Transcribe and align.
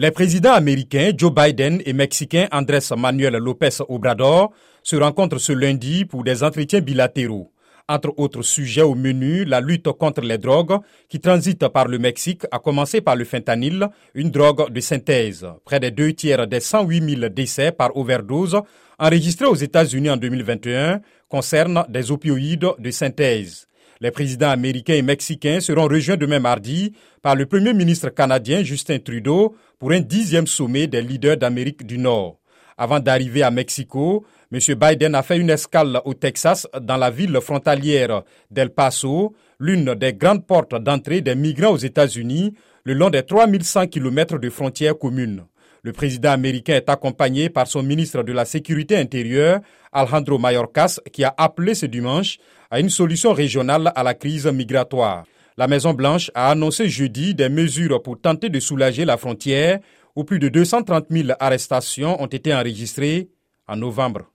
Les 0.00 0.12
présidents 0.12 0.52
américains 0.52 1.10
Joe 1.16 1.32
Biden 1.34 1.82
et 1.84 1.92
mexicain 1.92 2.46
Andrés 2.52 2.78
Manuel 2.96 3.34
López 3.34 3.82
Obrador 3.88 4.52
se 4.84 4.94
rencontrent 4.94 5.40
ce 5.40 5.50
lundi 5.50 6.04
pour 6.04 6.22
des 6.22 6.44
entretiens 6.44 6.80
bilatéraux. 6.80 7.50
Entre 7.88 8.14
autres 8.16 8.42
sujets 8.42 8.82
au 8.82 8.94
menu, 8.94 9.44
la 9.44 9.60
lutte 9.60 9.90
contre 9.90 10.20
les 10.20 10.38
drogues 10.38 10.78
qui 11.08 11.18
transitent 11.18 11.66
par 11.66 11.88
le 11.88 11.98
Mexique, 11.98 12.42
a 12.52 12.60
commencé 12.60 13.00
par 13.00 13.16
le 13.16 13.24
fentanyl, 13.24 13.88
une 14.14 14.30
drogue 14.30 14.70
de 14.70 14.80
synthèse. 14.80 15.44
Près 15.64 15.80
des 15.80 15.90
deux 15.90 16.12
tiers 16.12 16.46
des 16.46 16.60
108 16.60 17.16
000 17.16 17.28
décès 17.30 17.72
par 17.72 17.96
overdose 17.96 18.62
enregistrés 19.00 19.46
aux 19.46 19.56
États-Unis 19.56 20.10
en 20.10 20.16
2021 20.16 21.00
concernent 21.28 21.84
des 21.88 22.12
opioïdes 22.12 22.68
de 22.78 22.90
synthèse. 22.92 23.67
Les 24.00 24.12
présidents 24.12 24.50
américains 24.50 24.94
et 24.94 25.02
mexicains 25.02 25.58
seront 25.60 25.88
rejoints 25.88 26.16
demain 26.16 26.38
mardi 26.38 26.92
par 27.20 27.34
le 27.34 27.46
Premier 27.46 27.74
ministre 27.74 28.10
canadien 28.10 28.62
Justin 28.62 29.00
Trudeau 29.00 29.56
pour 29.78 29.90
un 29.90 30.00
dixième 30.00 30.46
sommet 30.46 30.86
des 30.86 31.02
leaders 31.02 31.36
d'Amérique 31.36 31.84
du 31.84 31.98
Nord. 31.98 32.38
Avant 32.76 33.00
d'arriver 33.00 33.42
à 33.42 33.50
Mexico, 33.50 34.24
M. 34.52 34.60
Biden 34.76 35.16
a 35.16 35.24
fait 35.24 35.38
une 35.38 35.50
escale 35.50 36.00
au 36.04 36.14
Texas 36.14 36.68
dans 36.80 36.96
la 36.96 37.10
ville 37.10 37.40
frontalière 37.40 38.22
d'El 38.52 38.70
Paso, 38.70 39.34
l'une 39.58 39.94
des 39.94 40.12
grandes 40.12 40.46
portes 40.46 40.76
d'entrée 40.80 41.20
des 41.20 41.34
migrants 41.34 41.72
aux 41.72 41.76
États-Unis, 41.76 42.54
le 42.84 42.94
long 42.94 43.10
des 43.10 43.24
3100 43.24 43.88
km 43.88 44.38
de 44.38 44.48
frontières 44.48 44.96
communes. 44.96 45.44
Le 45.88 45.94
président 45.94 46.32
américain 46.32 46.74
est 46.74 46.90
accompagné 46.90 47.48
par 47.48 47.66
son 47.66 47.82
ministre 47.82 48.22
de 48.22 48.34
la 48.34 48.44
Sécurité 48.44 48.94
intérieure, 48.98 49.60
Alejandro 49.90 50.36
Mayorkas, 50.36 51.00
qui 51.10 51.24
a 51.24 51.32
appelé 51.38 51.74
ce 51.74 51.86
dimanche 51.86 52.36
à 52.70 52.78
une 52.78 52.90
solution 52.90 53.32
régionale 53.32 53.90
à 53.94 54.02
la 54.02 54.12
crise 54.12 54.46
migratoire. 54.48 55.24
La 55.56 55.66
Maison-Blanche 55.66 56.30
a 56.34 56.50
annoncé 56.50 56.90
jeudi 56.90 57.34
des 57.34 57.48
mesures 57.48 58.02
pour 58.02 58.20
tenter 58.20 58.50
de 58.50 58.60
soulager 58.60 59.06
la 59.06 59.16
frontière, 59.16 59.78
où 60.14 60.24
plus 60.24 60.38
de 60.38 60.50
230 60.50 61.06
000 61.08 61.28
arrestations 61.40 62.22
ont 62.22 62.26
été 62.26 62.52
enregistrées 62.52 63.30
en 63.66 63.76
novembre. 63.76 64.26